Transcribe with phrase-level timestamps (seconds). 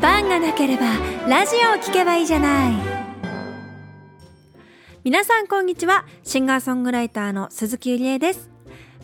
[0.00, 0.82] パンがなければ
[1.26, 2.72] ラジオを聴けばいいじゃない。
[5.02, 6.04] 皆さんこんにちは。
[6.22, 8.48] シンガーソングライターの鈴木ゆりえです。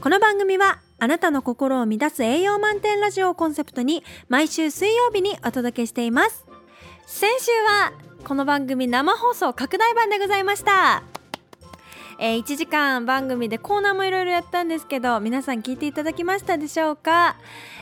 [0.00, 6.46] この番組はあなたの心を乱す栄養満点ラジオをコンセプトに毎週水曜日にお届けしています。
[7.06, 7.92] 先週は
[8.24, 11.02] この番組生放送拡大版でございました。
[12.20, 17.36] えー、1時間番組でコーナーもいろいろやったんですけど皆さん聞いていただきましたでしょうか、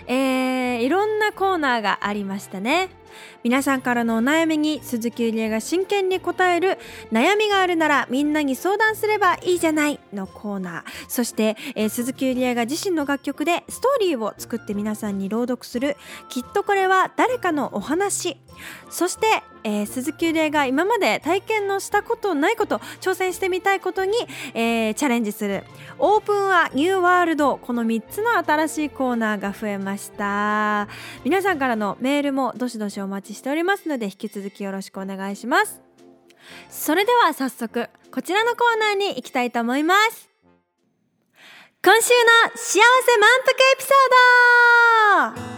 [0.07, 3.02] えー、いろんなコーナーがありましたね。
[3.43, 6.79] 皆さんからのお悩みに鈴木ゆりえが真剣に答える
[7.11, 10.83] 悩みがあるならみんなに相談すればいいじゃないのコーナー。
[11.09, 15.97] そして、えー、鈴木ゆりえが自身の楽曲でストーリーを作って皆さんに朗読する
[16.29, 18.37] きっとこれは誰かのお話
[18.91, 24.13] そして、えー、鈴木ゆりえが今まで体験のしたことないこと挑戦してみたいことに、
[24.55, 25.65] えー、チャレンジする。
[25.99, 27.57] オープンはニューワールド。
[27.57, 30.89] この3つの新しいコーナーが増えました。
[31.25, 35.81] 皆さんからのメールもどしどしお待ちしておりますので引き続きよろしくお願いします。
[36.69, 40.29] それでは早速こちらのコーナーに行きたいと思います。
[41.85, 45.53] 今週の幸せ満腹エピソード。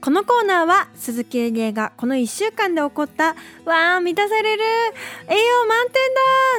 [0.00, 4.62] このコーナーは鈴木エリエがこの1週間で起こったわー満たされる
[5.28, 5.94] 栄養満点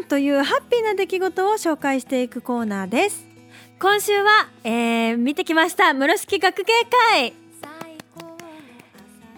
[0.01, 3.25] だというハッピーな出来事を紹介していくコーナーです。
[3.79, 6.73] 今週は、えー、見てきました室敷学芸
[7.11, 7.33] 会。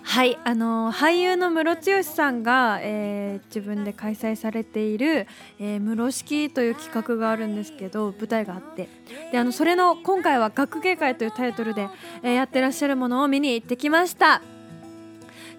[0.03, 5.27] はいあの俳優のムロツヨシさんが、えー、自分で開催されている
[5.61, 8.89] 「えー、室式」という企画があるんですけど舞台があって。
[9.31, 11.87] であのそれの今回は「学芸会」というタイトルで、
[12.23, 14.41] えー、やってらっしゃるものを見に行ってきました。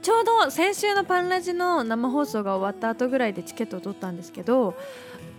[0.02, 4.74] ちょうど先週のパンラジの生放送が終わった後ぐらいでチケットを取ったんですけど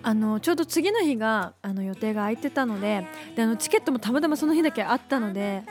[0.04, 5.64] あのちょうど次の日があの予定が空いてたのでであのチケットもたまたまその日だけあったので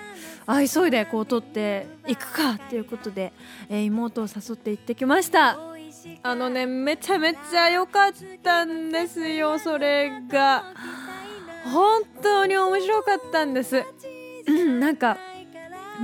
[0.46, 3.32] あ急いでこう取っていくかっていうことで、
[3.68, 5.58] えー、妹を誘って行ってきました。
[6.22, 10.64] あのねめちゃめちゃ良かったんですよそれが。
[11.64, 13.84] 本当に面白かったんです。
[14.78, 15.18] なんか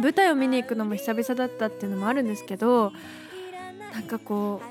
[0.02, 2.92] 舞台を見に行くのも久々だったっていうのもあるんですけど
[3.92, 4.66] なんかこう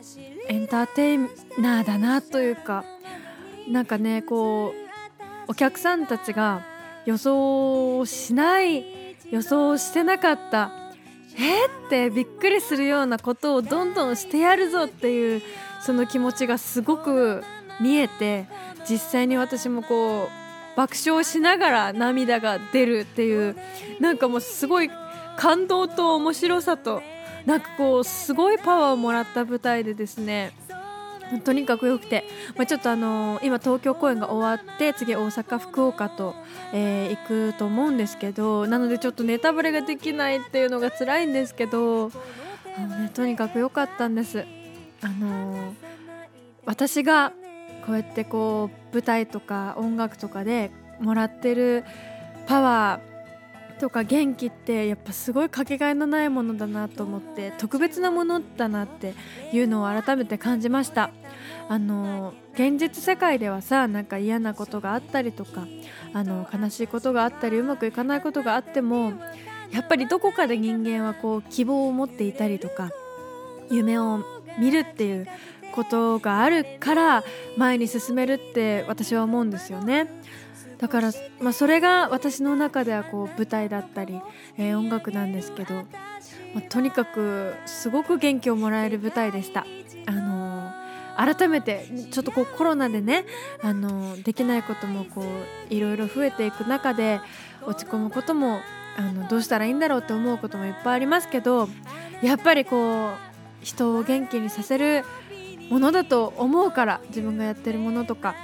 [0.47, 1.17] エンターテイ
[1.59, 2.85] ナーだなというか
[3.67, 4.73] なんかねこ
[5.47, 6.61] うお客さんたちが
[7.05, 8.83] 予想しない
[9.31, 10.71] 予想してなかった
[11.37, 15.41] えー、ってびっくりするようなことをどんどんしてやるぞっていう
[15.81, 17.43] その気持ちがすごく
[17.81, 18.47] 見えて
[18.89, 23.55] 実際に私もこう爆笑しながら涙が出るっていう
[23.99, 24.89] なんかもうすごい
[25.37, 27.01] 感動と面白さと
[27.45, 30.53] なんかこうすごいパワーをもらった舞台でですね
[31.43, 32.23] とにかく良くて、
[32.55, 36.35] まあ、ちょっとあのー、今東京公演が終わって次大阪福岡と、
[36.73, 42.11] えー、行くと思うんですけどなのでちょっとネタバレができないっていうのが辛いんですけど
[42.77, 44.45] あの、ね、とにかく良かったんです。
[45.01, 45.73] あのー、
[46.65, 47.31] 私が
[47.85, 51.83] こうやってこう舞台とか音楽とかでもらってる
[52.47, 53.14] パワー
[53.79, 59.13] とか元気ってやっぱすごいかけがえのないものだなと思って特別なものだなって
[59.51, 61.11] いうのを改めて感じました
[61.67, 65.67] あの現実世界ではさなんか嫌なことがあったりとか
[66.13, 69.13] あの悲しいことがあったりうまくいかないことがあっても
[69.71, 72.91] やっぱりどこかで人間はこう希望を持っていたりとか
[73.69, 74.23] 夢を
[74.59, 75.27] 見るっていう
[75.73, 77.23] ことがあるから
[77.57, 80.07] 前に進めるって私は思うんですよね。
[80.77, 84.21] だから、まあ、それが私の中ではこう舞台だったり、
[84.57, 85.83] えー、音楽なんですけど、ま
[86.57, 89.65] あ、とにかくすごく元気をもらえる舞台でした。
[90.07, 93.25] あのー、改めてちょっとこうコロナでね、
[93.61, 95.21] あのー、できないこともこ
[95.69, 97.19] ういろいろ増えていく中で
[97.65, 98.59] 落ち込むことも
[98.97, 101.67] あのどうしたらいいんだろうって思うこともいっぱいありますけど
[102.21, 103.11] やっぱりこう
[103.61, 105.03] 人を元気にさせる
[105.69, 108.35] ものだと思うから自分がやってるものとか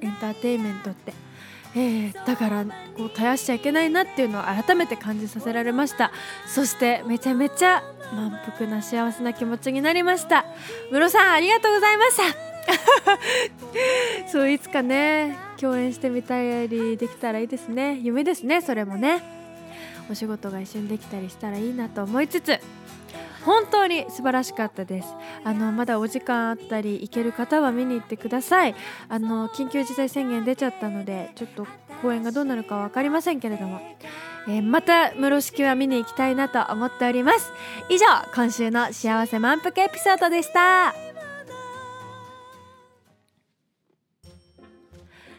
[0.00, 1.14] エンターテインメントって
[1.74, 2.64] えー、だから
[2.96, 6.12] こう絶やしちゃいけないなっていうのを改めて感じさせられました。
[6.46, 7.82] そしてめちゃめちゃ
[8.14, 10.44] 満腹な幸せな気持ちになりました。
[10.90, 12.22] ムロさんありがとうございました
[14.30, 17.98] そういつかね共演してみたりできたらいいですね。
[18.02, 19.22] 夢ですねそれもね。
[20.10, 22.58] お仕事が一緒にできたりしたらいいなと思いつつ
[23.44, 25.08] 本当に素晴らしかったです。
[25.44, 28.74] あのまだお時間あったり行ける方は見に行ってください。
[29.08, 31.66] あの緊急事態宣言出ちゃったのでちょっと
[32.00, 33.80] 公演がどうなるか分かりませんけれども、
[34.48, 37.52] えー、また室式は見に行きたいなと思っております。
[37.88, 40.94] 以上今週の幸せ満腹エピソードでした。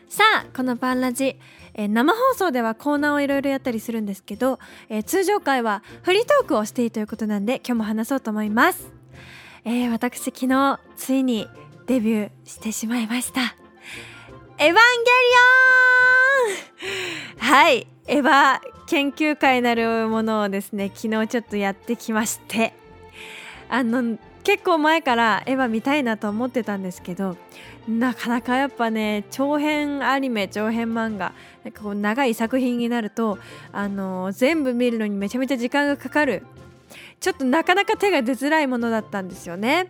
[0.10, 1.40] さあこのパンラジ
[1.74, 4.60] えー、生放送ではコーナーをいろいろやったりするんですけど、
[4.90, 8.92] えー、通常回はフリートークをしていいということなんで今日も話そうと思います、
[9.66, 11.48] えー、私昨日ついに
[11.88, 13.42] デビューしてしまいました。
[14.60, 14.78] エヴァンゲリ
[17.42, 17.50] オン！
[17.50, 17.88] はい。
[18.08, 22.74] エヴァ研究会なるものをですね昨日ちょっとやってきまして。
[23.70, 27.38] あの結構前からエヴァ見たいなと思ってたんですけど
[27.88, 33.40] なかなかやっぱね長編アニメ長編漫画なんかこう長い作品になると
[33.72, 36.44] あの全部見るのにめちゃめちゃ時間がかかる
[37.20, 39.88] ちょっとなかなか手が出づらいものだったんですよね。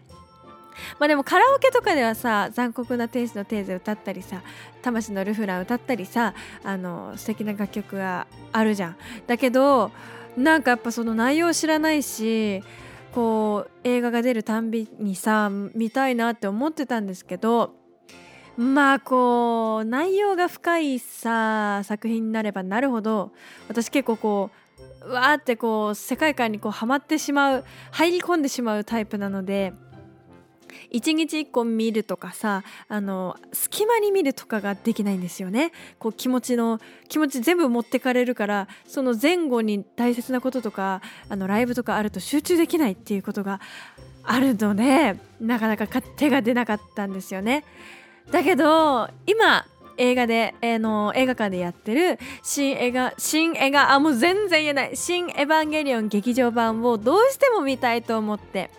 [0.99, 4.41] まあでもカラオケとかではさ残酷な天使のテーゼ歌ったりさ
[4.81, 6.33] 魂のルフラン歌ったりさ
[6.63, 8.95] あの素敵な楽曲があるじゃん。
[9.27, 9.91] だけど
[10.35, 12.63] なんかやっぱその内容知らないし
[13.13, 17.75] こう映画が出るたんびにさ見たいなって思ってたんですけど
[18.57, 23.31] まあこう内容が深いさ作品になればなるほど
[23.67, 24.51] 私結構こ
[25.05, 29.73] うわーってこう世界観にこうハマってしまう入り込んでしまうタイプなので
[30.89, 35.71] 一日一個見るとかさあの隙間に見るとかができないんですよね。
[35.99, 36.79] こう気持ちの
[37.09, 43.59] 気持ち全部持ってかれるからその前後に大切なこととかあのライブとかあると集中できないっていうことが
[44.23, 47.63] あるのでなかなか手が出なかったんですよね。
[48.31, 49.65] だけど今
[49.97, 58.69] 映画で、えー、の映画館でやってる新映画新映画あもう全然言えない新エヴァンゲリオン劇場版をどうしても見たいと思って。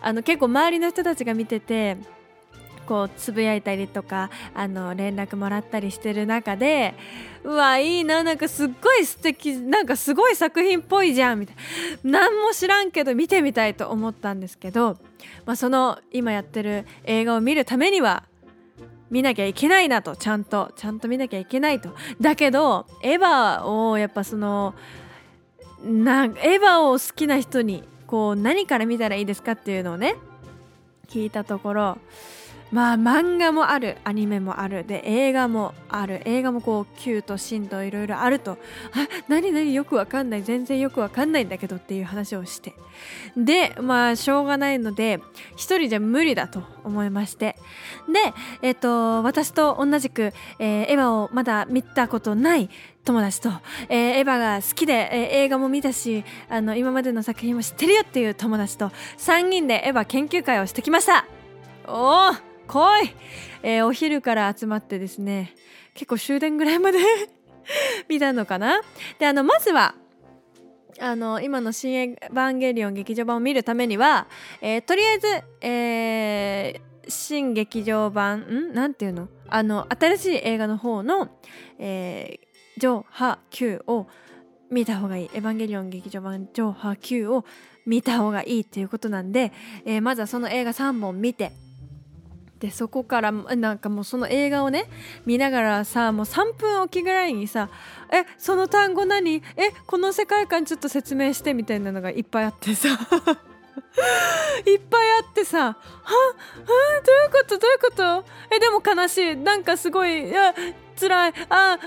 [0.00, 1.96] あの結構周りの人たちが見てて
[2.88, 6.94] こうつぶやいたりとかあの連絡もらったりしてる中で
[7.44, 11.56] うわいいななんかすっごい素敵なんかすごい作品っぽいじゃんみたい
[12.02, 12.20] な。
[12.20, 14.96] 何も知らんけど見てみたいと思ったんですけど、
[15.44, 18.24] まあ、その今やってる映画を見るためには
[19.10, 21.90] 見なきゃいけないなとちゃんとちゃんと見なきゃいけないと。
[22.20, 24.74] だけどエヴァをやっぱその
[25.84, 30.16] なエヴァを好きな人にこう何から見たらいいですかっていうのをね
[31.08, 31.98] 聞いたところ
[32.70, 34.84] まあ漫画もあるアニメもある。
[34.84, 36.22] で映画もある。
[36.24, 38.52] 映画もこう Q とシンといろいろあると。
[38.52, 38.56] あ
[39.28, 40.42] 何何よくわかんない。
[40.42, 42.74] 全然よくわかんないんだけどっていう話をして。
[43.36, 45.20] でまあしょうがないので
[45.56, 47.56] 一人じゃ無理だと思いまして。
[48.12, 52.68] でえっ、と私と同じく、えー、エヴァをまだ見たことない
[53.04, 53.50] 友達と、
[53.88, 61.24] えー、エヴァが好きで、えー、映画も見たしあの今までの作品も知ってるよっていう友達と3人でエヴァ研究会をしてきました。
[61.86, 63.14] おお来い、
[63.62, 65.54] えー、お昼から集まってですね
[65.94, 66.98] 結構終電ぐらいまで
[68.08, 68.80] 見たのかな？
[69.18, 69.94] であのまずは
[71.00, 74.26] あの今の「新エヴァンゲリオン劇場版」を見るためには、
[74.60, 75.26] えー、とりあえず、
[75.60, 78.74] えー、新劇場版ん？
[78.74, 79.28] なんていうの？
[79.48, 81.28] あの新しい映画の方の
[81.78, 84.08] 「えー、ジョー・ハ・キュー」を
[84.70, 87.44] 見た方がいい「エヴァンゲリオン劇場版ジョー・ハ・キュー」を
[87.86, 89.52] 見た方がいいっていうことなんで、
[89.86, 91.52] えー、まずはその映画3本見て
[92.60, 94.86] でそこからなんかもうその映画をね
[95.24, 97.68] 見ながらさもう3分おきぐらいにさ
[98.12, 99.36] 「えその単語何？
[99.36, 99.42] え
[99.86, 102.88] この世界観ちょっと説明して」みたいなのがいっぱいあってさ。
[104.66, 105.72] いっぱいあってさ「は？
[105.72, 105.76] は？
[107.04, 107.58] どういうこと？
[107.58, 108.24] どういうこと？
[108.54, 109.36] えでも悲しい。
[109.36, 110.52] なんかすごいいや
[110.98, 111.34] 辛い。
[111.48, 111.78] あ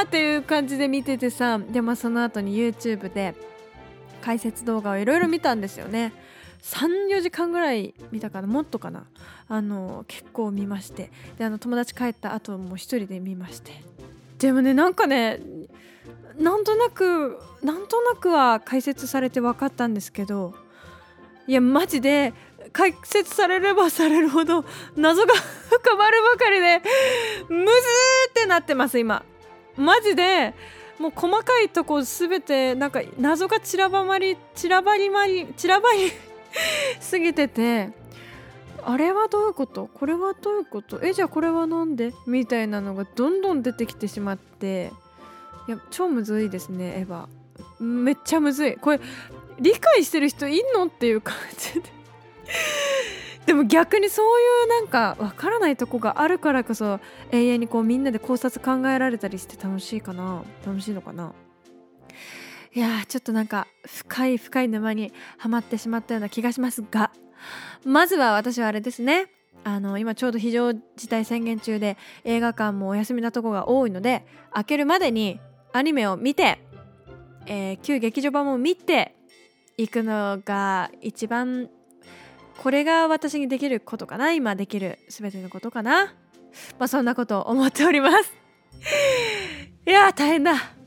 [0.00, 3.34] あっていう感じで見ててさでもその後に YouTube で
[4.20, 6.12] 解説動画をいろいろ見たんですよね。
[6.62, 8.48] 34時間ぐらい見たかな？
[8.48, 9.04] もっとかな？
[9.48, 11.10] あの結構見まして。
[11.38, 13.72] であの友達帰った後も一人で見まして。
[14.38, 15.40] でもねなんかね
[16.38, 20.54] なんとなくなんとなくは解説されて分かったんですけど
[21.46, 22.32] いやマジで
[22.72, 25.34] 解説されればされるほど謎が
[25.70, 26.82] 深まるばかりで
[27.48, 29.24] むずーってなってます今。
[29.76, 30.54] マジで
[30.98, 36.12] もう細かいとこ全てなんか謎が散らばまり散らばりまり散らばり
[37.10, 37.90] 過ぎてて
[38.84, 39.88] あれはどういうこと？
[39.92, 41.00] これはどういうこと？
[41.02, 42.12] えじゃあこれは何で？
[42.26, 44.92] みたいなのがどんどん出てきてしまって
[45.66, 47.82] いや超むずいですねエヴァ。
[47.82, 48.76] めっちゃむずい。
[48.76, 49.00] これ
[49.60, 50.86] 理解してる人いんの？
[50.86, 51.92] っていう感じで。
[53.46, 57.00] でも逆にそういうなんかわからないとこがあるからこそ
[57.32, 60.42] 永遠にこうみんなで考察考えられたりして楽しいかな？
[60.66, 61.32] 楽しいのかな？
[62.78, 67.10] いやちょっとなんか深い深い沼にはまってしまったような気がしますが
[67.84, 69.26] まずは私はあれですね。
[69.64, 75.40] あの今ちょうど非常事態宣言中で映画館もお休みなとこが多いので開けるまでに
[75.72, 76.60] アニメを見て、
[77.46, 79.16] えー、旧劇場版も見て
[79.76, 81.68] 行くのが一番
[82.58, 84.32] これが私にできることかな。
[84.32, 86.14] 今できる全てのことかな。
[86.78, 88.32] まあそんなことを思っております。
[89.84, 90.77] いや大変だ。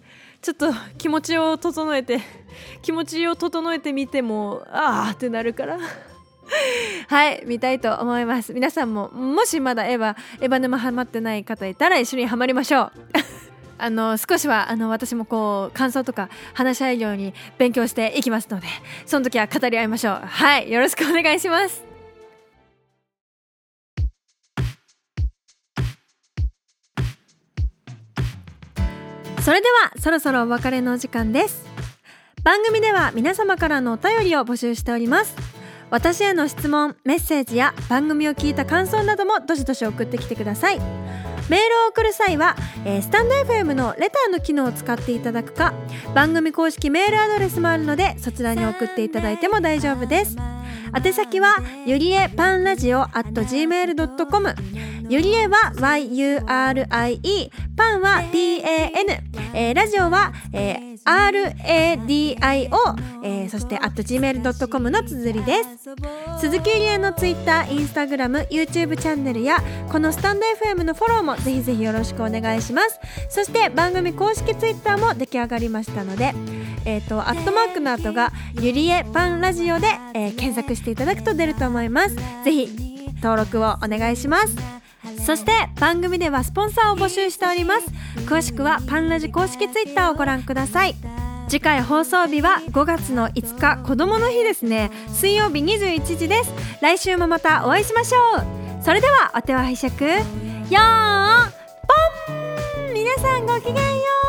[0.41, 2.19] ちょっと気持ちを整えて
[2.81, 5.77] 気持ちを整えてみてもああってなるから。
[7.07, 8.53] はい見たいと思います。
[8.53, 12.91] 皆さんももしまだエヴァエヴァ沼ハマってない方いたら一緒にハマりましょう。
[13.77, 18.67] あの少しはあの私もこう感想とか話し合えるように勉強していきますので
[19.05, 20.21] その時は語り合いましょう。
[20.23, 21.90] はいよろしくお願いします。
[29.41, 31.65] それではそろそろお別れのお時間です。
[32.43, 35.35] 番組では皆様からのお便りを募集しております。
[35.89, 40.79] 私への質問メッセージや番組を聞いた感想などもどしどし送ってきてください。
[41.49, 42.55] メールを送る際は、
[42.85, 45.73] えー、スタンド FM のレターの機能を使っていただくか
[46.13, 50.37] 番組公式メールアドレスもあるのでそちらに送っていただいても大丈夫です。
[50.95, 51.55] 宛先は
[51.87, 54.55] ゆりえパンラジオ at gmail.com
[55.11, 58.31] ゆりえは YURIE パンは PAN、
[59.53, 62.07] えー、ラジオは、えー RADIO、
[63.23, 65.89] えー、そして at gmail.com の綴りです。
[66.39, 69.57] 鈴木ゆりえの Twitter、Instagram、YouTube チャンネルや
[69.91, 72.99] このスタンド FM のフォローもぜひぜひよろしくお願いします。
[73.29, 76.33] そして番組公式 Twitter も出来上がりましたので
[76.85, 82.15] えっ、ー、とアットマークの後がゆりえパンラジオで、えー、検索していただくと出ると思います。
[82.15, 82.91] ぜひ
[83.21, 84.80] 登録をお願いします
[85.25, 87.87] そして番組ではスポンサーを募集しております。
[88.25, 90.95] 詳しくはパンラジ公式ツイッターをご覧ください。
[91.47, 94.91] 次回放送日は5月の5日子供の日ですね。
[95.09, 96.53] 水曜日21時です。
[96.81, 98.83] 来週もまたお会いしましょう。
[98.83, 99.91] それではお手は拝借。
[99.91, 101.51] よーん。
[102.77, 102.93] ポン。
[102.93, 103.81] 皆さんごきげんよ
[104.17, 104.20] う。